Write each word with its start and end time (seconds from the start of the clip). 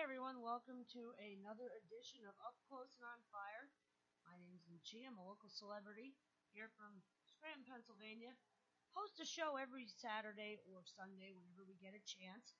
everyone, 0.00 0.40
welcome 0.40 0.80
to 0.88 1.12
another 1.20 1.68
edition 1.84 2.24
of 2.24 2.32
Up 2.40 2.56
Close 2.64 2.96
and 2.96 3.04
on 3.04 3.20
Fire. 3.28 3.68
My 4.24 4.32
name 4.40 4.56
is 4.56 4.64
Lucia. 4.64 5.04
I'm 5.04 5.20
a 5.20 5.28
local 5.28 5.52
celebrity 5.52 6.16
here 6.56 6.72
from 6.72 7.04
Scranton, 7.28 7.68
Pennsylvania. 7.68 8.32
Host 8.96 9.20
a 9.20 9.28
show 9.28 9.60
every 9.60 9.84
Saturday 9.84 10.56
or 10.64 10.88
Sunday 10.88 11.36
whenever 11.36 11.68
we 11.68 11.76
get 11.76 11.92
a 11.92 12.00
chance 12.00 12.56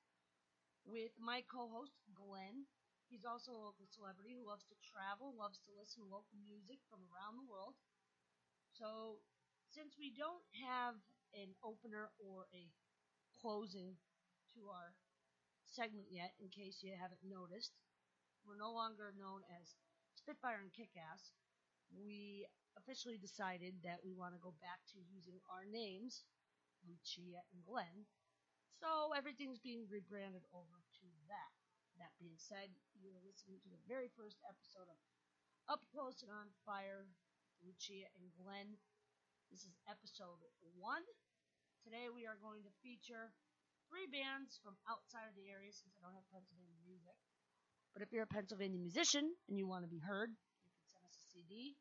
with 0.84 1.16
my 1.16 1.40
co-host 1.48 1.96
Glenn. 2.12 2.68
He's 3.08 3.24
also 3.24 3.56
a 3.56 3.64
local 3.72 3.88
celebrity 3.88 4.36
who 4.36 4.44
loves 4.44 4.68
to 4.68 4.76
travel, 4.84 5.32
loves 5.32 5.64
to 5.64 5.72
listen 5.72 6.04
to 6.04 6.12
local 6.12 6.36
music 6.44 6.84
from 6.92 7.08
around 7.08 7.40
the 7.40 7.48
world. 7.48 7.72
So, 8.76 9.24
since 9.72 9.96
we 9.96 10.12
don't 10.12 10.44
have 10.60 11.00
an 11.32 11.56
opener 11.64 12.12
or 12.20 12.52
a 12.52 12.68
closing 13.32 13.96
to 14.52 14.68
our 14.68 14.92
segment 15.70 16.10
yet, 16.10 16.34
in 16.42 16.50
case 16.50 16.82
you 16.82 16.90
haven't 16.98 17.22
noticed. 17.22 17.78
We're 18.42 18.58
no 18.58 18.74
longer 18.74 19.14
known 19.14 19.46
as 19.62 19.78
Spitfire 20.18 20.60
and 20.66 20.74
Kickass. 20.74 21.30
We 21.94 22.46
officially 22.78 23.18
decided 23.18 23.78
that 23.86 24.02
we 24.02 24.14
want 24.14 24.34
to 24.34 24.42
go 24.42 24.54
back 24.58 24.82
to 24.94 24.98
using 25.10 25.38
our 25.46 25.62
names, 25.66 26.26
Lucia 26.82 27.42
and 27.54 27.62
Glenn. 27.62 28.06
So 28.82 29.14
everything's 29.14 29.60
being 29.60 29.86
rebranded 29.86 30.42
over 30.50 30.82
to 31.02 31.06
that. 31.30 31.52
That 32.00 32.16
being 32.18 32.38
said, 32.40 32.72
you're 32.96 33.20
listening 33.22 33.60
to 33.62 33.70
the 33.70 33.82
very 33.86 34.08
first 34.16 34.40
episode 34.48 34.88
of 34.88 34.98
Up 35.68 35.84
Close 35.92 36.24
and 36.24 36.32
on 36.32 36.48
Fire, 36.64 37.04
Lucia 37.60 38.08
and 38.16 38.32
Glenn. 38.40 38.80
This 39.52 39.68
is 39.68 39.76
episode 39.84 40.40
one. 40.78 41.04
Today 41.84 42.08
we 42.08 42.24
are 42.24 42.40
going 42.40 42.64
to 42.64 42.80
feature 42.80 43.36
three 43.90 44.06
bands 44.06 44.62
from 44.62 44.78
outside 44.86 45.26
of 45.26 45.34
the 45.34 45.50
area 45.50 45.74
since 45.74 45.98
I 45.98 46.06
don't 46.06 46.14
have 46.14 46.30
Pennsylvania 46.30 46.78
music. 46.86 47.18
But 47.90 48.06
if 48.06 48.14
you're 48.14 48.24
a 48.24 48.30
Pennsylvania 48.30 48.78
musician 48.78 49.34
and 49.50 49.58
you 49.58 49.66
want 49.66 49.82
to 49.82 49.90
be 49.90 49.98
heard, 49.98 50.30
you 50.30 50.70
can 50.70 50.86
send 50.86 51.02
us 51.02 51.18
a 51.18 51.26
CD 51.26 51.74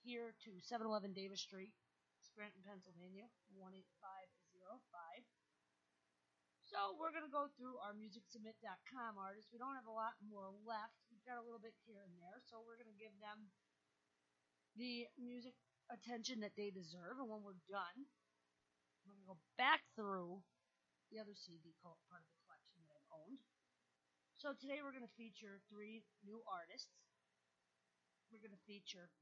here 0.00 0.32
to 0.48 0.50
711 0.64 1.12
Davis 1.12 1.44
Street, 1.44 1.76
Scranton, 2.24 2.64
Pennsylvania, 2.64 3.28
18505. 3.52 5.28
So 6.72 6.96
we're 6.96 7.12
going 7.12 7.28
to 7.28 7.36
go 7.36 7.52
through 7.60 7.76
our 7.84 7.92
MusicSubmit.com 7.92 9.20
artists. 9.20 9.52
We 9.52 9.60
don't 9.60 9.76
have 9.76 9.84
a 9.84 9.92
lot 9.92 10.16
more 10.24 10.48
left. 10.64 10.96
We've 11.12 11.28
got 11.28 11.36
a 11.36 11.44
little 11.44 11.60
bit 11.60 11.76
here 11.84 12.00
and 12.00 12.16
there, 12.16 12.40
so 12.48 12.64
we're 12.64 12.80
going 12.80 12.88
to 12.88 12.96
give 12.96 13.12
them 13.20 13.52
the 14.72 15.04
music 15.20 15.52
attention 15.92 16.40
that 16.40 16.56
they 16.56 16.72
deserve. 16.72 17.20
And 17.20 17.28
when 17.28 17.44
we're 17.44 17.60
done, 17.68 18.08
we're 19.04 19.12
going 19.12 19.20
to 19.20 19.32
go 19.36 19.40
back 19.60 19.84
through 19.92 20.40
the 21.12 21.20
other 21.20 21.36
CD 21.36 21.76
part 21.84 22.24
of 22.24 22.32
the 22.32 22.40
collection 22.48 22.80
that 22.88 22.96
I've 22.96 23.12
owned. 23.12 23.44
So 24.32 24.56
today 24.56 24.80
we're 24.80 24.96
going 24.96 25.04
to 25.04 25.20
feature 25.20 25.60
three 25.68 26.08
new 26.24 26.40
artists. 26.48 26.88
We're 28.32 28.40
going 28.40 28.56
to 28.56 28.64
feature 28.64 29.12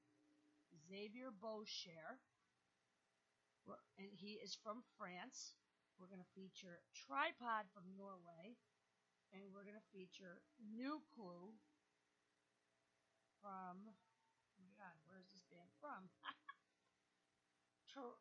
Xavier 0.86 1.34
Boscher, 1.34 2.22
and 3.98 4.14
he 4.14 4.38
is 4.38 4.54
from 4.54 4.86
France. 4.94 5.58
We're 5.98 6.06
going 6.06 6.22
to 6.22 6.30
feature 6.38 6.78
Tripod 6.94 7.66
from 7.74 7.90
Norway, 7.98 8.54
and 9.34 9.50
we're 9.50 9.66
going 9.66 9.74
to 9.74 9.90
feature 9.90 10.38
New 10.62 11.02
Clue 11.10 11.58
from. 13.42 13.82
Oh 13.82 14.62
my 14.62 14.70
God, 14.78 14.94
where 15.10 15.18
is 15.18 15.34
this 15.34 15.42
band 15.50 15.74
from? 15.82 16.06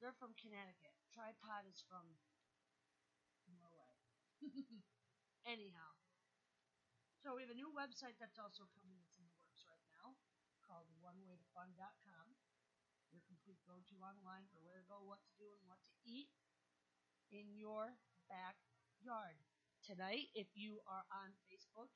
They're 0.00 0.16
from 0.16 0.32
Connecticut. 0.40 0.87
Tripod 1.18 1.66
is 1.66 1.82
from 1.82 2.14
Norway. 3.50 3.98
Anyhow. 5.54 5.98
So 7.18 7.34
we 7.34 7.42
have 7.42 7.50
a 7.50 7.58
new 7.58 7.74
website 7.74 8.14
that's 8.22 8.38
also 8.38 8.70
coming 8.70 8.94
that's 9.02 9.18
in 9.18 9.26
the 9.26 9.34
works 9.42 9.66
right 9.66 9.82
now 9.90 10.14
called 10.62 10.86
onewaytofun.com. 11.02 12.26
Your 13.10 13.26
complete 13.26 13.58
go-to 13.66 13.98
online 13.98 14.46
for 14.54 14.62
where 14.62 14.78
to 14.78 14.86
go, 14.86 15.02
what 15.02 15.18
to 15.26 15.34
do, 15.34 15.50
and 15.58 15.66
what 15.66 15.82
to 15.90 15.94
eat 16.06 16.30
in 17.34 17.58
your 17.58 17.98
backyard. 18.30 19.42
Tonight, 19.82 20.30
if 20.38 20.54
you 20.54 20.78
are 20.86 21.02
on 21.10 21.34
Facebook 21.50 21.90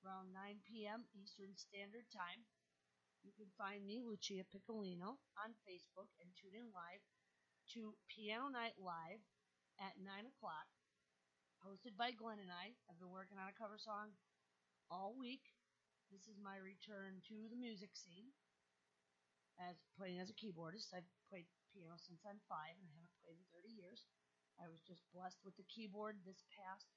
around 0.00 0.32
9 0.32 0.64
p.m. 0.64 1.04
Eastern 1.12 1.52
Standard 1.52 2.08
Time, 2.08 2.48
you 3.26 3.34
can 3.36 3.50
find 3.58 3.84
me, 3.84 4.00
Lucia 4.00 4.46
Piccolino, 4.48 5.20
on 5.36 5.52
Facebook 5.68 6.08
and 6.22 6.32
tune 6.38 6.54
in 6.56 6.72
live 6.72 7.02
to 7.76 7.92
Piano 8.08 8.48
Night 8.48 8.80
Live 8.80 9.20
at 9.76 10.00
9 10.00 10.08
o'clock, 10.24 10.64
hosted 11.60 12.00
by 12.00 12.16
Glenn 12.16 12.40
and 12.40 12.48
I. 12.48 12.72
I've 12.88 12.96
been 12.96 13.12
working 13.12 13.36
on 13.36 13.52
a 13.52 13.60
cover 13.60 13.76
song 13.76 14.16
all 14.88 15.12
week. 15.12 15.52
This 16.08 16.24
is 16.32 16.40
my 16.40 16.56
return 16.56 17.20
to 17.28 17.36
the 17.52 17.60
music 17.60 17.92
scene 17.92 18.32
as 19.60 19.76
playing 20.00 20.16
as 20.16 20.32
a 20.32 20.38
keyboardist. 20.40 20.96
I've 20.96 21.08
played 21.28 21.44
piano 21.68 22.00
since 22.00 22.24
I'm 22.24 22.40
five 22.48 22.72
and 22.80 22.88
I 22.88 22.96
haven't 22.96 23.20
played 23.20 23.36
in 23.36 23.44
30 23.52 23.68
years. 23.76 24.08
I 24.56 24.72
was 24.72 24.80
just 24.88 25.04
blessed 25.12 25.44
with 25.44 25.52
the 25.60 25.68
keyboard 25.68 26.24
this 26.24 26.40
past 26.56 26.88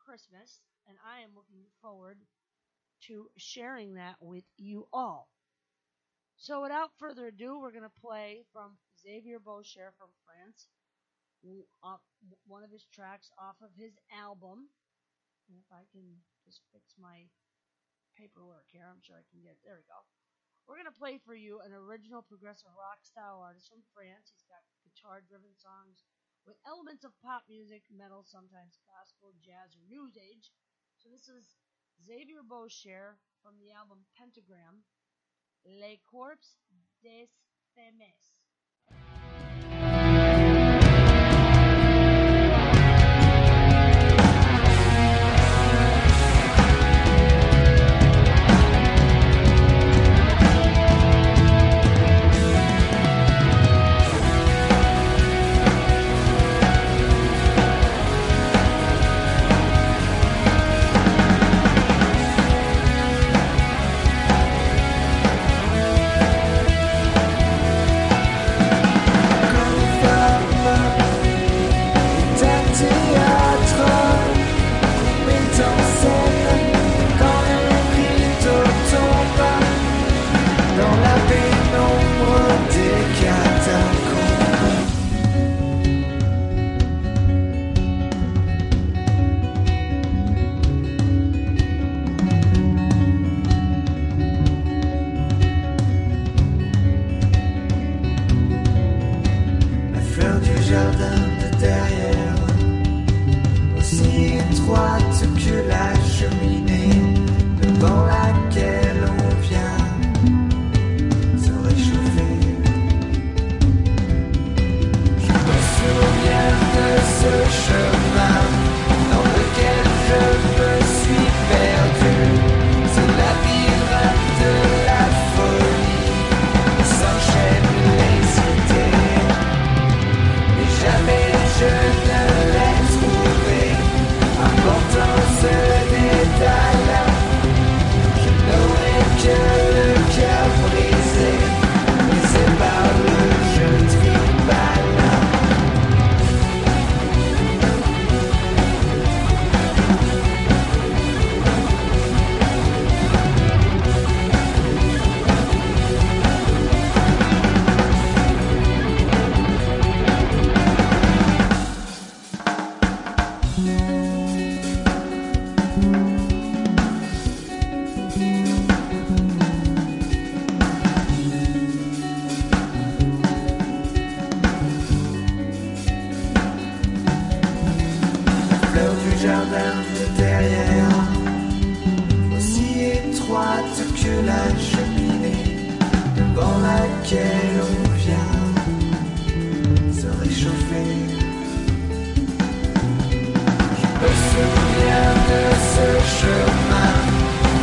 Christmas, 0.00 0.64
and 0.88 0.96
I 1.04 1.20
am 1.20 1.36
looking 1.36 1.68
forward 1.84 2.24
to 3.12 3.28
sharing 3.36 4.00
that 4.00 4.16
with 4.16 4.48
you 4.56 4.88
all. 4.96 5.28
So 6.40 6.64
without 6.64 6.96
further 6.96 7.28
ado, 7.28 7.60
we're 7.60 7.76
going 7.76 7.84
to 7.84 8.00
play 8.00 8.48
from 8.48 8.80
Xavier 9.04 9.36
Boscher 9.36 9.92
from 10.00 10.08
France, 10.24 10.72
one 12.48 12.64
of 12.64 12.72
his 12.72 12.88
tracks 12.88 13.28
off 13.36 13.60
of 13.60 13.76
his 13.76 13.92
album. 14.08 14.72
And 15.52 15.60
if 15.60 15.68
I 15.68 15.84
can 15.92 16.24
just 16.40 16.64
fix 16.72 16.96
my 16.96 17.28
paperwork 18.16 18.64
here, 18.72 18.88
I'm 18.88 19.04
sure 19.04 19.20
I 19.20 19.28
can 19.28 19.44
get. 19.44 19.60
There 19.60 19.76
we 19.76 19.84
go. 19.84 20.00
We're 20.64 20.80
going 20.80 20.88
to 20.88 20.96
play 20.96 21.20
for 21.20 21.36
you 21.36 21.60
an 21.60 21.76
original 21.76 22.24
progressive 22.24 22.72
rock 22.72 23.04
style 23.04 23.44
artist 23.44 23.68
from 23.68 23.84
France. 23.92 24.32
He's 24.32 24.48
got 24.48 24.64
guitar 24.80 25.20
driven 25.20 25.52
songs 25.60 26.00
with 26.48 26.56
elements 26.64 27.04
of 27.04 27.12
pop 27.20 27.44
music, 27.44 27.84
metal, 27.92 28.24
sometimes 28.24 28.80
gospel, 28.88 29.36
jazz, 29.44 29.76
or 29.76 29.84
new 29.84 30.08
age. 30.16 30.48
So 30.96 31.12
this 31.12 31.28
is 31.28 31.60
Xavier 32.00 32.40
Boscher 32.40 33.20
from 33.44 33.60
the 33.60 33.76
album 33.76 34.08
Pentagram, 34.16 34.88
Les 35.68 36.00
Corps 36.08 36.56
des 37.04 37.28
Femmes. 37.76 38.32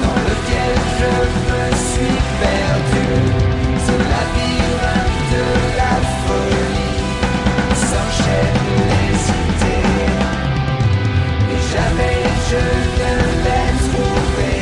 dans 0.04 0.20
lequel 0.30 0.74
je 1.00 1.14
me 1.50 1.64
suis 1.88 2.20
perdu. 2.44 3.08
Ce 3.86 3.94
labyrinthe 4.12 5.20
de 5.34 5.46
la 5.80 5.96
folie 6.24 7.02
s'enchaîne 7.90 8.64
les 8.92 9.20
idées. 9.46 10.00
Et 11.54 11.62
jamais 11.74 12.20
je 12.50 12.64
ne 13.00 13.14
l'ai 13.44 13.68
trouvé. 13.88 14.54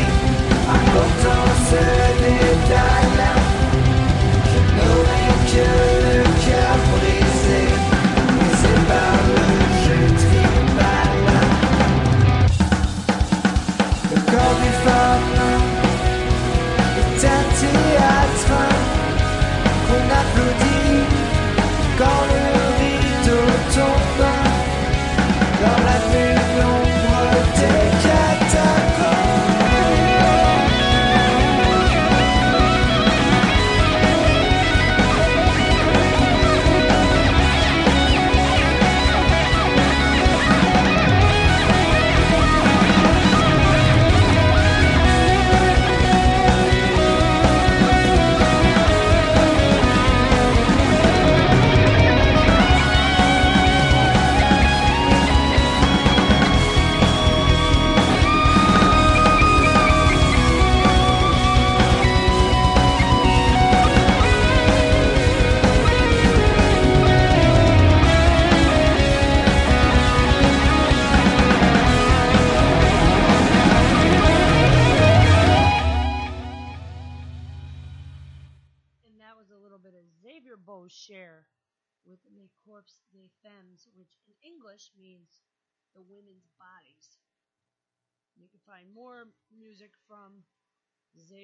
Important 0.78 1.46
ce 1.70 1.82
détail, 2.24 3.10
je 4.52 4.60
n'aurais 4.76 5.34
que. 5.52 5.89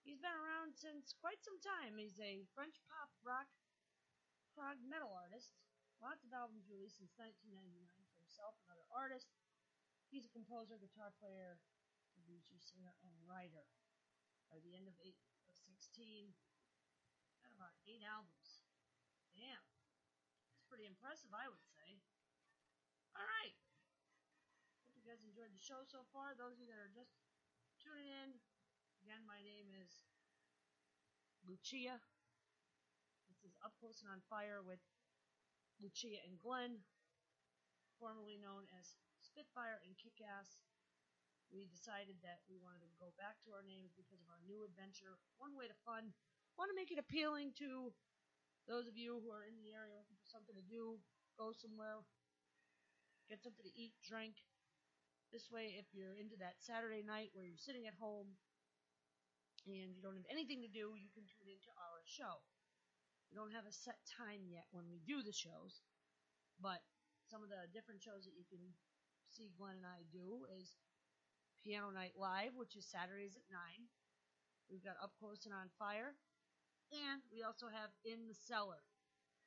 He's 0.00 0.16
been 0.16 0.32
around 0.32 0.72
since 0.72 1.12
quite 1.20 1.44
some 1.44 1.60
time. 1.60 2.00
He's 2.00 2.16
a 2.16 2.48
French 2.56 2.80
pop 2.88 3.12
rock 3.20 3.44
prog 4.56 4.80
metal 4.88 5.12
artist. 5.12 5.52
Lots 6.00 6.24
of 6.24 6.32
albums 6.32 6.64
released 6.72 6.96
since 6.96 7.12
1999 7.20 7.92
for 7.92 8.08
himself 8.16 8.56
and 8.64 8.72
other 8.72 8.88
artists. 8.88 9.36
He's 10.08 10.24
a 10.24 10.32
composer, 10.32 10.80
guitar 10.80 11.12
player, 11.20 11.60
producer, 12.16 12.56
singer, 12.56 12.96
and 13.04 13.12
writer. 13.28 13.68
By 14.48 14.64
the 14.64 14.72
end 14.72 14.88
of, 14.88 14.96
eight, 15.04 15.20
of 15.46 15.54
16, 15.60 16.32
got 17.44 17.52
about 17.52 17.76
eight 17.84 18.00
albums. 18.02 18.64
Damn. 19.36 19.60
That's 20.48 20.64
pretty 20.66 20.88
impressive, 20.88 21.36
I 21.36 21.46
would 21.46 21.62
say. 21.68 21.79
All 23.16 23.26
right 23.26 23.54
Hope 24.86 24.94
you 24.98 25.06
guys 25.06 25.22
enjoyed 25.26 25.50
the 25.50 25.62
show 25.62 25.82
so 25.86 26.06
far. 26.14 26.34
Those 26.34 26.58
of 26.58 26.62
you 26.62 26.70
that 26.70 26.78
are 26.78 26.92
just 26.94 27.16
tuning 27.82 28.06
in, 28.06 28.36
again, 29.02 29.22
my 29.26 29.40
name 29.42 29.72
is 29.74 30.02
Lucia. 31.46 31.98
This 33.26 33.42
is 33.42 33.56
Up 33.64 33.74
Close 33.80 34.04
and 34.04 34.10
on 34.12 34.22
Fire 34.30 34.62
with 34.62 34.82
Lucia 35.80 36.20
and 36.22 36.36
Glenn, 36.38 36.84
formerly 37.96 38.36
known 38.36 38.68
as 38.76 38.94
Spitfire 39.24 39.80
and 39.82 39.96
Kickass. 39.96 40.60
We 41.50 41.66
decided 41.66 42.22
that 42.22 42.46
we 42.46 42.60
wanted 42.62 42.86
to 42.86 43.02
go 43.02 43.10
back 43.18 43.42
to 43.42 43.56
our 43.56 43.66
names 43.66 43.90
because 43.96 44.22
of 44.22 44.30
our 44.30 44.38
new 44.46 44.62
adventure. 44.62 45.18
One 45.42 45.58
way 45.58 45.66
to 45.66 45.74
fun. 45.82 46.14
Want 46.54 46.70
to 46.70 46.78
make 46.78 46.94
it 46.94 47.00
appealing 47.00 47.56
to 47.58 47.90
those 48.70 48.86
of 48.86 48.94
you 48.94 49.18
who 49.18 49.34
are 49.34 49.42
in 49.42 49.58
the 49.64 49.74
area 49.74 49.98
looking 49.98 50.20
for 50.20 50.30
something 50.30 50.54
to 50.54 50.62
do, 50.62 51.00
go 51.34 51.50
somewhere, 51.50 52.04
get 53.30 53.46
something 53.46 53.62
to 53.62 53.78
eat, 53.78 53.94
drink, 54.02 54.34
this 55.30 55.46
way, 55.46 55.78
if 55.78 55.86
you're 55.94 56.18
into 56.18 56.34
that 56.42 56.58
Saturday 56.58 57.06
night 57.06 57.30
where 57.30 57.46
you're 57.46 57.62
sitting 57.62 57.86
at 57.86 57.94
home 58.02 58.34
and 59.62 59.94
you 59.94 60.02
don't 60.02 60.18
have 60.18 60.26
anything 60.26 60.58
to 60.66 60.70
do, 60.70 60.98
you 60.98 61.06
can 61.14 61.22
tune 61.22 61.46
into 61.46 61.70
our 61.78 62.02
show. 62.02 62.42
We 63.30 63.38
don't 63.38 63.54
have 63.54 63.62
a 63.62 63.70
set 63.70 64.02
time 64.10 64.50
yet 64.50 64.66
when 64.74 64.90
we 64.90 64.98
do 65.06 65.22
the 65.22 65.30
shows, 65.30 65.86
but 66.58 66.82
some 67.30 67.46
of 67.46 67.48
the 67.52 67.70
different 67.70 68.02
shows 68.02 68.26
that 68.26 68.34
you 68.34 68.42
can 68.50 68.74
see 69.30 69.54
Glenn 69.54 69.78
and 69.78 69.86
I 69.86 70.02
do 70.10 70.50
is 70.58 70.74
Piano 71.62 71.94
Night 71.94 72.18
Live, 72.18 72.58
which 72.58 72.74
is 72.74 72.90
Saturdays 72.90 73.38
at 73.38 73.46
9. 73.46 73.86
We've 74.66 74.82
got 74.82 74.98
Up 74.98 75.14
Close 75.14 75.46
and 75.46 75.54
On 75.54 75.70
Fire. 75.78 76.18
And 76.90 77.22
we 77.30 77.46
also 77.46 77.70
have 77.70 77.94
In 78.02 78.26
the 78.26 78.34
Cellar, 78.34 78.82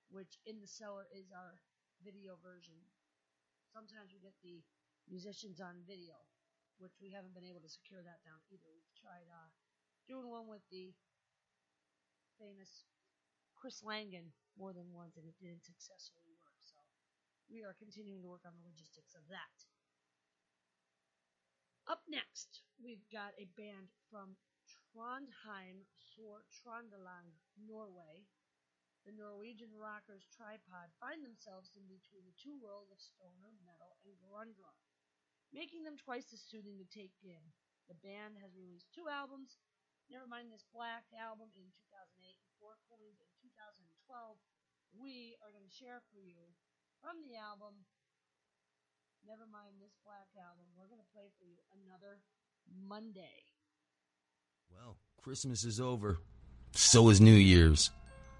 which 0.07 0.39
In 0.47 0.63
the 0.63 0.71
Cellar 0.71 1.11
is 1.11 1.27
our 1.35 1.59
video 1.99 2.39
version. 2.39 2.79
Sometimes 3.73 4.13
we 4.13 4.21
get 4.21 4.37
the 4.45 4.61
musicians 5.09 5.57
on 5.57 5.81
video, 5.89 6.13
which 6.77 6.93
we 7.01 7.09
haven't 7.09 7.33
been 7.33 7.49
able 7.49 7.65
to 7.65 7.73
secure 7.73 8.05
that 8.05 8.21
down 8.21 8.37
either. 8.53 8.69
We've 8.69 8.93
tried 9.01 9.25
uh, 9.25 9.49
doing 10.05 10.29
one 10.29 10.45
with 10.45 10.61
the 10.69 10.93
famous 12.37 12.85
Chris 13.57 13.81
Langan 13.81 14.29
more 14.53 14.77
than 14.77 14.93
once, 14.93 15.17
and 15.17 15.25
it 15.25 15.33
didn't 15.41 15.65
successfully 15.65 16.37
work. 16.37 16.61
So 16.61 16.77
we 17.49 17.65
are 17.65 17.73
continuing 17.73 18.21
to 18.21 18.29
work 18.29 18.45
on 18.45 18.53
the 18.53 18.69
logistics 18.69 19.17
of 19.17 19.25
that. 19.33 19.57
Up 21.89 22.05
next, 22.05 22.61
we've 22.77 23.03
got 23.09 23.33
a 23.41 23.49
band 23.57 23.89
from 24.13 24.37
Trondheim, 24.69 25.89
Sor 25.97 26.45
Trondelag, 26.61 27.33
Norway. 27.57 28.29
The 29.03 29.15
Norwegian 29.15 29.75
rockers 29.75 30.27
Tripod 30.31 30.95
find 30.99 31.19
themselves 31.21 31.75
in 31.75 31.83
between 31.91 32.23
the 32.23 32.39
two 32.39 32.55
worlds 32.55 32.87
of 32.87 33.03
stoner, 33.03 33.51
metal, 33.67 33.99
and 34.03 34.15
rock 34.55 34.79
making 35.53 35.85
them 35.85 35.95
twice 35.95 36.33
as 36.33 36.41
soothing 36.41 36.81
to 36.81 36.87
take 36.89 37.13
in. 37.21 37.53
The 37.85 38.01
band 38.01 38.41
has 38.41 38.57
released 38.57 38.89
two 38.89 39.05
albums, 39.05 39.61
Nevermind 40.09 40.49
This 40.49 40.65
Black 40.73 41.05
album 41.13 41.53
in 41.53 41.69
2008 41.93 42.41
and 42.41 42.51
Four 42.57 42.81
Coins 42.89 43.21
in 43.21 43.29
2012. 43.45 44.41
We 44.97 45.37
are 45.45 45.53
going 45.53 45.63
to 45.63 45.71
share 45.71 46.01
for 46.09 46.19
you 46.19 46.41
from 46.99 47.21
the 47.21 47.37
album 47.37 47.85
Nevermind 49.23 49.77
This 49.77 49.93
Black 50.01 50.27
album. 50.35 50.65
We're 50.73 50.89
going 50.89 51.01
to 51.01 51.13
play 51.13 51.29
for 51.37 51.45
you 51.45 51.61
another 51.85 52.19
Monday. 52.65 53.45
Well, 54.73 54.97
Christmas 55.21 55.63
is 55.63 55.77
over. 55.77 56.17
So 56.73 57.13
is 57.13 57.21
New 57.21 57.37
Year's. 57.37 57.93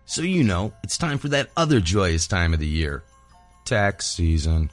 So 0.05 0.21
you 0.21 0.43
know, 0.43 0.73
it's 0.83 0.97
time 0.97 1.17
for 1.17 1.29
that 1.29 1.49
other 1.55 1.79
joyous 1.79 2.27
time 2.27 2.53
of 2.53 2.59
the 2.59 2.67
year 2.67 3.03
tax 3.65 4.05
season. 4.05 4.69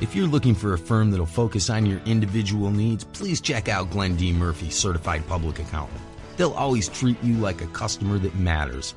If 0.00 0.14
you're 0.14 0.28
looking 0.28 0.54
for 0.54 0.72
a 0.72 0.78
firm 0.78 1.10
that'll 1.10 1.26
focus 1.26 1.68
on 1.68 1.84
your 1.84 2.00
individual 2.06 2.70
needs, 2.70 3.02
please 3.02 3.40
check 3.40 3.68
out 3.68 3.90
Glenn 3.90 4.14
D. 4.14 4.32
Murphy, 4.32 4.70
Certified 4.70 5.26
Public 5.26 5.58
Accountant. 5.58 6.00
They'll 6.36 6.52
always 6.52 6.88
treat 6.88 7.22
you 7.24 7.34
like 7.34 7.60
a 7.60 7.66
customer 7.68 8.18
that 8.18 8.36
matters. 8.36 8.94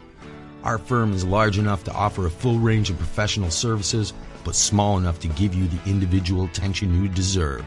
Our 0.64 0.78
firm 0.78 1.14
is 1.14 1.26
large 1.26 1.58
enough 1.58 1.84
to 1.86 1.94
offer 1.94 2.28
a 2.28 2.32
full 2.32 2.60
range 2.60 2.92
of 2.92 2.98
professional 2.98 3.50
services, 3.50 4.14
but 4.44 4.56
small 4.56 4.98
enough 4.98 5.20
to 5.22 5.28
give 5.30 5.56
you 5.56 5.68
the 5.68 5.90
individual 5.90 6.46
attention 6.46 7.02
you 7.02 7.10
deserve. 7.10 7.66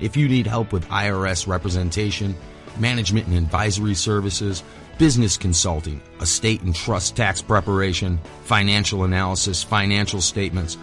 If 0.00 0.16
you 0.16 0.28
need 0.28 0.46
help 0.46 0.72
with 0.72 0.88
IRS 0.88 1.46
representation, 1.48 2.36
management 2.78 3.26
and 3.26 3.36
advisory 3.36 3.94
services, 3.94 4.62
business 4.98 5.36
consulting, 5.36 6.00
estate 6.20 6.62
and 6.62 6.74
trust 6.74 7.14
tax 7.16 7.42
preparation, 7.42 8.18
financial 8.44 9.04
analysis, 9.04 9.62
financial 9.62 10.20
statements, 10.20 10.74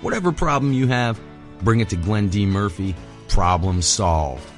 whatever 0.00 0.32
problem 0.32 0.72
you 0.72 0.86
have, 0.86 1.20
bring 1.62 1.80
it 1.80 1.88
to 1.90 1.96
Glenn 1.96 2.28
D. 2.28 2.46
Murphy. 2.46 2.94
Problem 3.28 3.82
solved. 3.82 4.48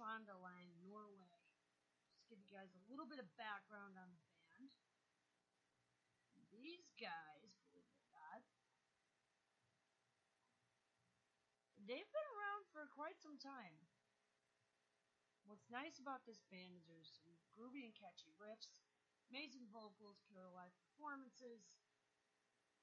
Trondeland, 0.00 0.72
Norway. 0.80 1.44
Just 2.08 2.24
give 2.32 2.40
you 2.40 2.48
guys 2.48 2.72
a 2.72 2.82
little 2.88 3.04
bit 3.04 3.20
of 3.20 3.28
background 3.36 4.00
on 4.00 4.08
the 4.08 4.22
band. 4.32 4.72
These 6.48 6.88
guys, 6.96 7.52
believe 7.68 7.84
it 7.84 8.00
or 8.00 8.08
not, 8.16 8.40
they've 11.84 12.08
been 12.08 12.28
around 12.32 12.64
for 12.72 12.88
quite 12.88 13.20
some 13.20 13.36
time. 13.36 13.76
What's 15.44 15.68
nice 15.68 16.00
about 16.00 16.24
this 16.24 16.40
band 16.48 16.80
is 16.80 16.88
there's 16.88 17.12
some 17.20 17.36
groovy 17.52 17.84
and 17.84 17.92
catchy 17.92 18.32
riffs, 18.40 18.72
amazing 19.28 19.68
vocals, 19.68 20.24
killer 20.24 20.48
live 20.48 20.72
performances, 20.80 21.68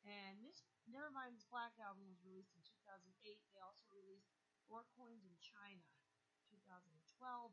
and 0.07 0.39
this 0.39 0.63
Nevermind's 0.87 1.43
Black 1.51 1.75
album 1.83 2.07
was 2.07 2.23
released 2.23 2.55
in 2.55 2.63
2008. 2.63 3.03
They 3.51 3.59
also 3.59 3.83
released 3.91 4.31
Four 4.63 4.87
Coins 4.95 5.27
in 5.27 5.35
China 5.43 5.83
2012. 6.47 7.51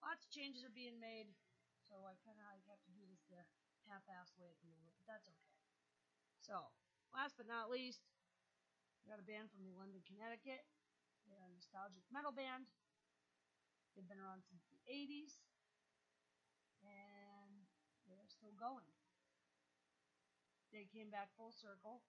lots 0.00 0.24
of 0.24 0.32
changes 0.32 0.64
are 0.64 0.72
being 0.72 0.96
made. 0.96 1.28
So 1.92 2.08
I 2.08 2.16
kind 2.24 2.40
of 2.40 2.48
have 2.72 2.80
to 2.88 2.92
do 2.96 3.04
this 3.04 3.20
the 3.28 3.44
half-assed 3.84 4.40
way 4.40 4.48
at 4.48 4.56
the 4.64 4.72
moment, 4.72 4.96
but 4.96 5.04
that's 5.04 5.28
okay. 5.28 5.52
So, 6.40 6.72
last 7.12 7.36
but 7.36 7.44
not 7.44 7.68
least, 7.68 8.00
we 9.04 9.12
got 9.12 9.20
a 9.20 9.28
band 9.28 9.52
from 9.52 9.60
New 9.60 9.76
London, 9.76 10.00
Connecticut. 10.08 10.64
They're 11.28 11.44
a 11.44 11.52
nostalgic 11.52 12.08
metal 12.08 12.32
band. 12.32 12.64
They've 13.92 14.08
been 14.08 14.16
around 14.16 14.40
since 14.40 14.64
the 14.72 14.80
80s, 14.88 15.44
and 16.80 17.68
they're 18.08 18.24
still 18.24 18.56
going. 18.56 18.88
They 20.72 20.88
came 20.88 21.12
back 21.12 21.28
full 21.36 21.52
circle, 21.52 22.00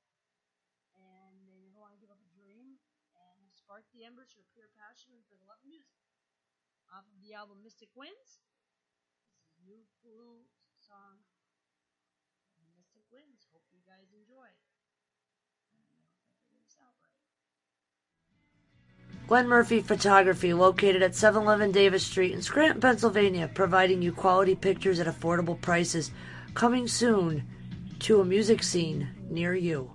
and 0.96 1.44
they 1.44 1.60
never 1.60 1.76
want 1.76 1.92
to 1.92 2.00
give 2.00 2.08
up 2.08 2.24
a 2.24 2.32
dream, 2.32 2.80
and 3.20 3.52
sparked 3.52 3.92
the 3.92 4.08
embers 4.08 4.32
for 4.32 4.48
pure 4.56 4.72
passion 4.80 5.12
and 5.12 5.28
for 5.28 5.36
the 5.36 5.44
love 5.44 5.60
of 5.60 5.68
music. 5.68 6.00
Off 6.88 7.04
of 7.12 7.20
the 7.20 7.36
album 7.36 7.60
Mystic 7.60 7.92
Winds, 8.00 8.40
New 9.66 9.80
song, 10.78 11.24
Mystic 12.76 13.04
Winds. 13.12 13.48
Hope 13.52 13.64
you 13.72 13.80
guys 13.88 14.12
enjoy. 14.12 14.48
Glenn 19.26 19.48
Murphy 19.48 19.80
Photography, 19.80 20.54
located 20.54 21.02
at 21.02 21.16
711 21.16 21.72
Davis 21.72 22.06
Street 22.06 22.34
in 22.34 22.42
Scranton, 22.42 22.82
Pennsylvania, 22.82 23.50
providing 23.54 24.02
you 24.02 24.12
quality 24.12 24.54
pictures 24.54 25.00
at 25.00 25.08
affordable 25.08 25.60
prices. 25.62 26.12
Coming 26.54 26.88
soon 26.88 27.48
to 28.00 28.20
a 28.20 28.26
music 28.26 28.62
scene 28.64 29.08
near 29.30 29.56
you. 29.56 29.92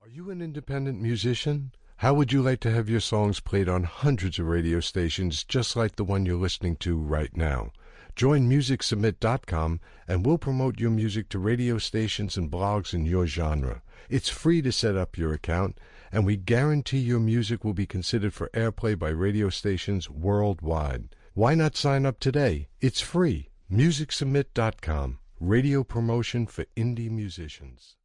Are 0.02 0.09
you 0.09 0.30
an 0.30 0.40
independent 0.40 1.00
musician? 1.00 1.72
How 1.96 2.14
would 2.14 2.33
you 2.33 2.42
like 2.42 2.61
to 2.61 2.70
have 2.70 2.88
your 2.88 3.00
songs 3.00 3.40
played 3.40 3.68
on 3.68 3.83
hundreds 3.85 4.38
of 4.38 4.46
radio 4.46 4.78
stations 4.80 5.42
just 5.42 5.74
like 5.74 5.96
the 5.96 6.04
one 6.04 6.26
you're 6.26 6.37
listening 6.37 6.76
to 6.76 6.96
right 6.96 7.37
now? 7.37 7.72
Join 8.16 8.48
MusicSubmit.com 8.48 9.81
and 10.07 10.24
we'll 10.24 10.38
promote 10.38 10.79
your 10.79 10.90
music 10.90 11.29
to 11.31 11.38
radio 11.38 11.79
stations 11.79 12.37
and 12.37 12.50
blogs 12.50 12.94
in 12.94 13.07
your 13.07 13.27
genre. 13.27 13.83
It's 14.09 14.29
free 14.29 14.62
to 14.62 14.70
set 14.70 14.96
up 14.96 15.18
your 15.18 15.33
account, 15.33 15.79
and 16.12 16.24
we 16.24 16.37
guarantee 16.37 16.98
your 16.98 17.20
music 17.20 17.64
will 17.64 17.74
be 17.74 17.87
considered 17.87 18.35
for 18.35 18.50
airplay 18.55 18.98
by 18.98 19.09
radio 19.09 19.48
stations 19.48 20.09
worldwide. 20.11 21.16
Why 21.33 21.55
not 21.55 21.77
sign 21.77 22.07
up 22.07 22.20
today? 22.20 22.68
It's 22.81 23.00
free. 23.00 23.50
MusicSubmit.com. 23.72 25.18
Radio 25.40 25.83
promotion 25.83 26.46
for 26.46 26.64
indie 26.77 27.11
musicians. 27.11 27.96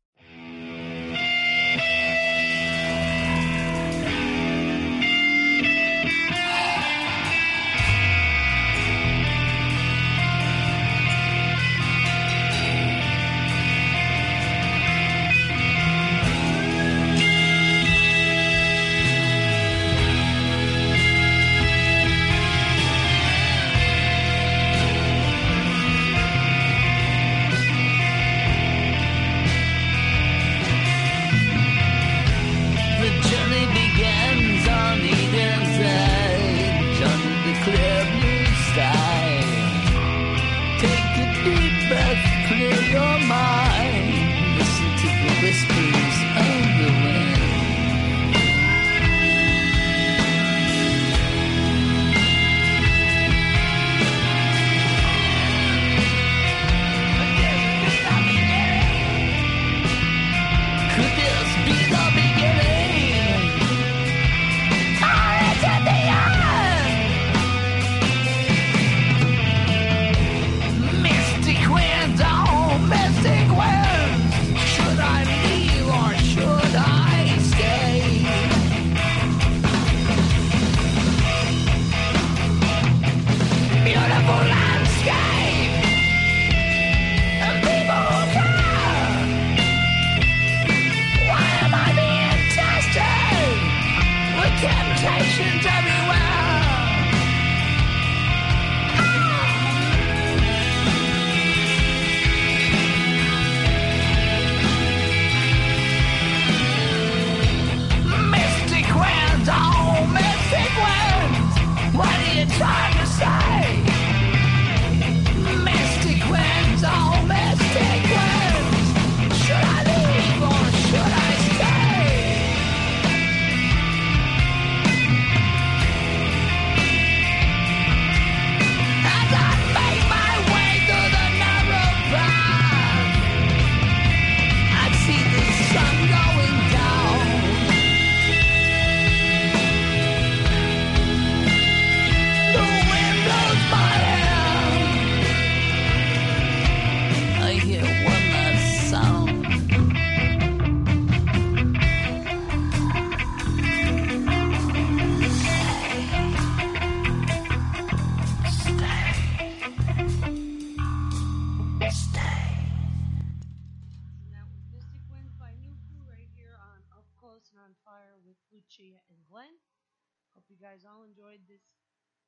This 171.47 171.63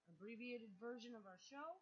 abbreviated 0.08 0.70
version 0.80 1.16
of 1.16 1.26
our 1.26 1.40
show. 1.40 1.82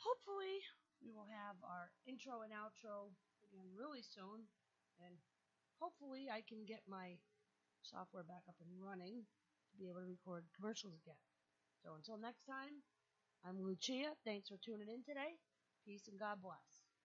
Hopefully, 0.00 0.62
we 1.02 1.10
will 1.10 1.28
have 1.28 1.58
our 1.66 1.90
intro 2.06 2.42
and 2.42 2.54
outro 2.54 3.14
again 3.46 3.66
really 3.74 4.02
soon, 4.02 4.46
and 5.02 5.18
hopefully, 5.78 6.30
I 6.30 6.42
can 6.46 6.64
get 6.64 6.86
my 6.88 7.18
software 7.82 8.24
back 8.26 8.42
up 8.48 8.58
and 8.58 8.70
running 8.82 9.26
to 9.70 9.74
be 9.78 9.88
able 9.88 10.00
to 10.00 10.10
record 10.10 10.46
commercials 10.54 10.94
again. 10.98 11.20
So 11.82 11.94
until 11.94 12.18
next 12.18 12.44
time, 12.46 12.82
I'm 13.46 13.62
Lucia. 13.62 14.14
Thanks 14.24 14.48
for 14.48 14.58
tuning 14.58 14.88
in 14.88 15.04
today. 15.04 15.38
Peace 15.84 16.08
and 16.08 16.18
God 16.18 16.42
bless. 16.42 16.75